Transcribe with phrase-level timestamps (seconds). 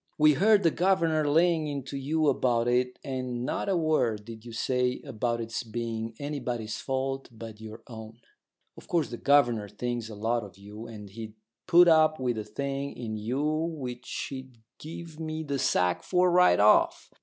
[0.17, 4.51] We heard the governor laying into you about it, and not a word did you
[4.51, 8.17] say about it's being anybody's fault but your own.
[8.75, 11.35] Of course the governor thinks a lot of you, and he'd
[11.67, 16.59] put up with a thing in you which he'd give me the sack for right
[16.59, 17.11] off.